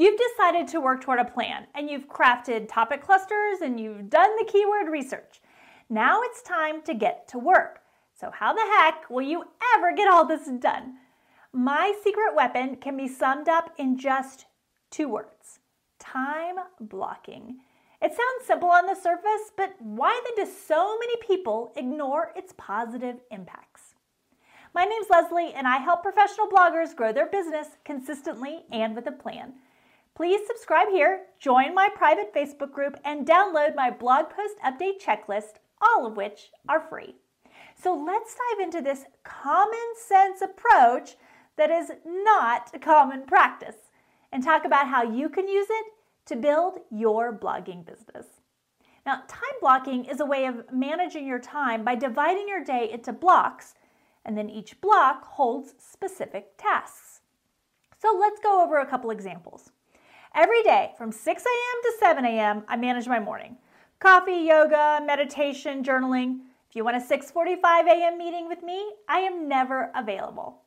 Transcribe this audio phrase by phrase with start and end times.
[0.00, 4.30] You've decided to work toward a plan and you've crafted topic clusters and you've done
[4.38, 5.42] the keyword research.
[5.90, 7.80] Now it's time to get to work.
[8.18, 9.44] So, how the heck will you
[9.76, 10.94] ever get all this done?
[11.52, 14.46] My secret weapon can be summed up in just
[14.90, 15.58] two words
[15.98, 17.58] time blocking.
[18.00, 22.54] It sounds simple on the surface, but why then do so many people ignore its
[22.56, 23.96] positive impacts?
[24.74, 29.12] My name's Leslie, and I help professional bloggers grow their business consistently and with a
[29.12, 29.52] plan.
[30.14, 35.60] Please subscribe here, join my private Facebook group, and download my blog post update checklist,
[35.80, 37.14] all of which are free.
[37.74, 41.16] So let's dive into this common sense approach
[41.56, 43.76] that is not a common practice
[44.32, 45.86] and talk about how you can use it
[46.26, 48.26] to build your blogging business.
[49.06, 53.12] Now, time blocking is a way of managing your time by dividing your day into
[53.12, 53.74] blocks,
[54.24, 57.20] and then each block holds specific tasks.
[57.98, 59.70] So let's go over a couple examples.
[60.34, 61.82] Every day from 6 a.m.
[61.82, 63.56] to 7 a.m., I manage my morning.
[63.98, 66.40] Coffee, yoga, meditation, journaling.
[66.68, 68.16] If you want a 6:45 a.m.
[68.16, 70.62] meeting with me, I am never available.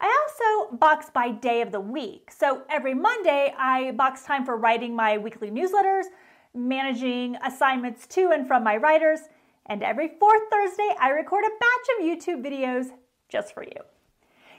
[0.00, 2.32] I also box by day of the week.
[2.32, 6.06] So every Monday, I box time for writing my weekly newsletters,
[6.52, 9.20] managing assignments to and from my writers,
[9.66, 12.90] and every fourth Thursday, I record a batch of YouTube videos
[13.28, 13.80] just for you.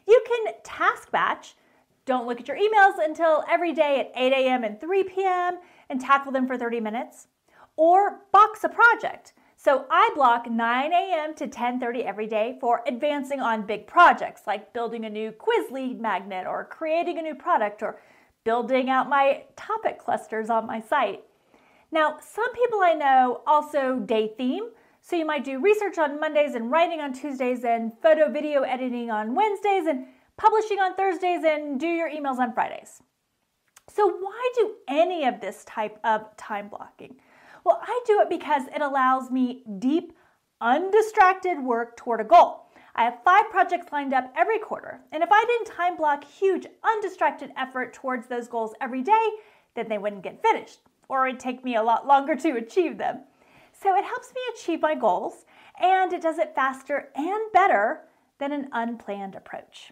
[0.07, 1.55] You can task batch
[2.05, 4.63] don't look at your emails until every day at 8 a.m.
[4.63, 5.57] and 3 p.m.
[5.89, 7.27] and tackle them for 30 minutes.
[7.75, 9.33] Or box a project.
[9.57, 11.33] So I block 9 a.m.
[11.35, 15.99] to 10:30 every day for advancing on big projects like building a new quiz lead
[15.99, 17.99] magnet or creating a new product or
[18.43, 21.23] building out my topic clusters on my site.
[21.91, 24.69] Now, some people I know also day theme,
[25.01, 29.09] so you might do research on Mondays and writing on Tuesdays and photo video editing
[29.09, 30.05] on Wednesdays and
[30.37, 33.01] publishing on Thursdays, and do your emails on Fridays.
[33.89, 37.15] So, why do any of this type of time blocking?
[37.63, 40.13] Well, I do it because it allows me deep,
[40.61, 42.65] undistracted work toward a goal.
[42.95, 46.65] I have five projects lined up every quarter, and if I didn't time block huge,
[46.83, 49.29] undistracted effort towards those goals every day,
[49.75, 50.79] then they wouldn't get finished,
[51.09, 53.19] or it'd take me a lot longer to achieve them.
[53.73, 55.45] So it helps me achieve my goals,
[55.79, 58.05] and it does it faster and better
[58.39, 59.91] than an unplanned approach.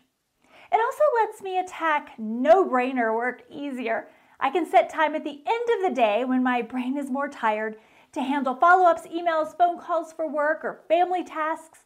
[0.74, 4.08] It also lets me attack no brainer work easier.
[4.40, 7.28] I can set time at the end of the day when my brain is more
[7.28, 7.78] tired
[8.14, 11.84] to handle follow ups, emails, phone calls for work, or family tasks.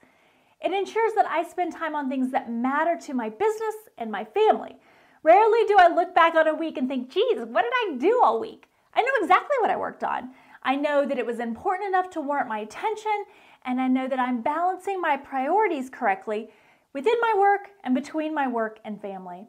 [0.62, 4.24] It ensures that I spend time on things that matter to my business and my
[4.24, 4.78] family.
[5.22, 8.22] Rarely do I look back on a week and think, geez, what did I do
[8.24, 8.70] all week?
[8.94, 10.30] I know exactly what I worked on.
[10.64, 13.26] I know that it was important enough to warrant my attention,
[13.66, 16.50] and I know that I'm balancing my priorities correctly
[16.98, 19.48] within my work and between my work and family.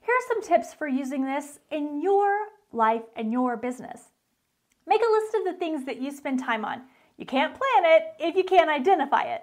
[0.00, 2.38] Here are some tips for using this in your
[2.72, 4.00] life and your business.
[4.86, 6.80] Make a list of the things that you spend time on.
[7.18, 9.42] You can't plan it if you can't identify it.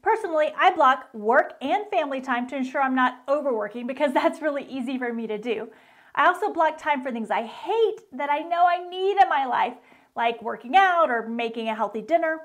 [0.00, 4.64] Personally, I block work and family time to ensure I'm not overworking because that's really
[4.64, 5.68] easy for me to do.
[6.14, 9.44] I also block time for things I hate that I know I need in my
[9.44, 9.74] life,
[10.16, 12.40] like working out or making a healthy dinner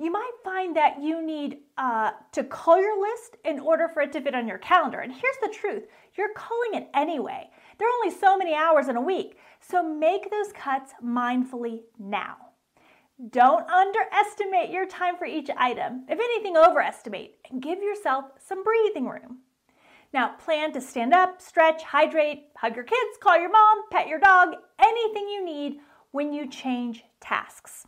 [0.00, 4.12] you might find that you need uh, to call your list in order for it
[4.12, 5.00] to fit on your calendar.
[5.00, 5.84] And here's the truth
[6.16, 7.48] you're calling it anyway.
[7.78, 12.36] There are only so many hours in a week, so make those cuts mindfully now.
[13.30, 16.04] Don't underestimate your time for each item.
[16.08, 19.38] If anything, overestimate and give yourself some breathing room.
[20.12, 24.20] Now, plan to stand up, stretch, hydrate, hug your kids, call your mom, pet your
[24.20, 25.80] dog, anything you need
[26.12, 27.86] when you change tasks.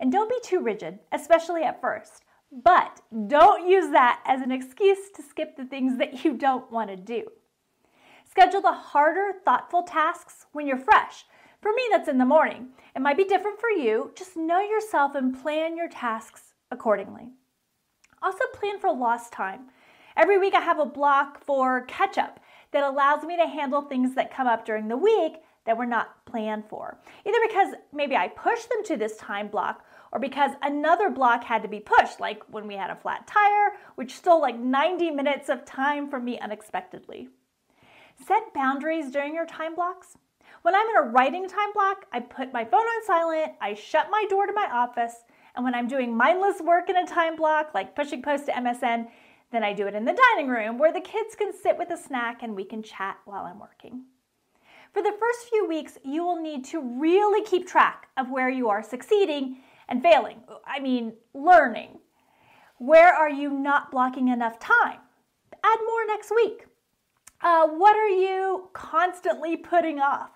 [0.00, 2.24] And don't be too rigid, especially at first.
[2.50, 6.90] But don't use that as an excuse to skip the things that you don't want
[6.90, 7.24] to do.
[8.28, 11.26] Schedule the harder, thoughtful tasks when you're fresh.
[11.60, 12.68] For me, that's in the morning.
[12.96, 14.12] It might be different for you.
[14.16, 17.28] Just know yourself and plan your tasks accordingly.
[18.22, 19.68] Also, plan for lost time.
[20.16, 22.40] Every week, I have a block for catch up
[22.72, 25.34] that allows me to handle things that come up during the week
[25.66, 26.98] that were not planned for.
[27.26, 31.62] Either because maybe I pushed them to this time block or because another block had
[31.62, 35.48] to be pushed, like when we had a flat tire, which stole like 90 minutes
[35.48, 37.28] of time from me unexpectedly.
[38.26, 40.16] Set boundaries during your time blocks.
[40.62, 44.08] When I'm in a writing time block, I put my phone on silent, I shut
[44.10, 45.14] my door to my office,
[45.54, 49.08] and when I'm doing mindless work in a time block, like pushing posts to MSN,
[49.52, 51.96] then I do it in the dining room where the kids can sit with a
[51.96, 54.04] snack and we can chat while I'm working.
[54.92, 58.68] For the first few weeks, you will need to really keep track of where you
[58.68, 59.58] are succeeding
[59.88, 60.40] and failing.
[60.66, 62.00] I mean, learning.
[62.78, 64.98] Where are you not blocking enough time?
[65.62, 66.66] Add more next week.
[67.40, 70.30] Uh, what are you constantly putting off?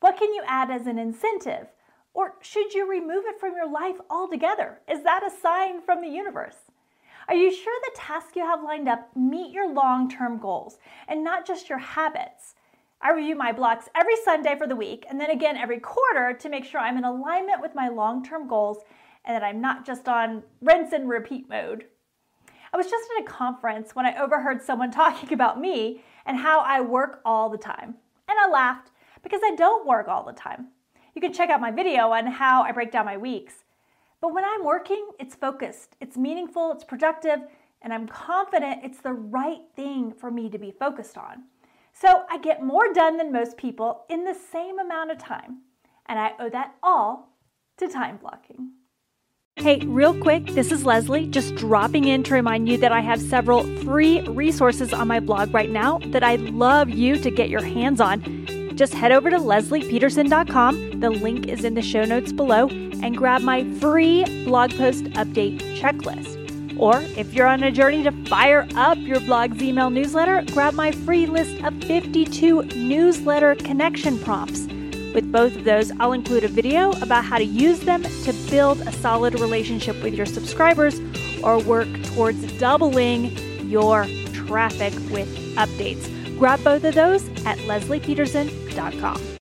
[0.00, 1.66] What can you add as an incentive?
[2.14, 4.80] Or should you remove it from your life altogether?
[4.88, 6.56] Is that a sign from the universe?
[7.28, 10.78] Are you sure the tasks you have lined up meet your long term goals
[11.08, 12.54] and not just your habits?
[13.00, 16.48] I review my blocks every Sunday for the week and then again every quarter to
[16.48, 18.78] make sure I'm in alignment with my long term goals
[19.24, 21.84] and that I'm not just on rinse and repeat mode.
[22.72, 26.60] I was just at a conference when I overheard someone talking about me and how
[26.60, 27.94] I work all the time.
[28.28, 28.90] And I laughed
[29.22, 30.68] because I don't work all the time.
[31.14, 33.64] You can check out my video on how I break down my weeks.
[34.20, 37.38] But when I'm working, it's focused, it's meaningful, it's productive,
[37.80, 41.44] and I'm confident it's the right thing for me to be focused on.
[42.00, 45.62] So I get more done than most people in the same amount of time.
[46.06, 47.36] And I owe that all
[47.78, 48.70] to time blocking.
[49.56, 53.20] Hey, real quick, this is Leslie, just dropping in to remind you that I have
[53.20, 57.64] several free resources on my blog right now that I'd love you to get your
[57.64, 58.46] hands on.
[58.76, 63.42] Just head over to leslipeterson.com, the link is in the show notes below, and grab
[63.42, 66.37] my free blog post update checklist.
[66.78, 70.92] Or if you're on a journey to fire up your blog's email newsletter, grab my
[70.92, 74.66] free list of 52 newsletter connection prompts.
[75.14, 78.80] With both of those, I'll include a video about how to use them to build
[78.82, 81.00] a solid relationship with your subscribers
[81.42, 83.36] or work towards doubling
[83.68, 86.08] your traffic with updates.
[86.38, 89.28] Grab both of those at leslipeterson.com.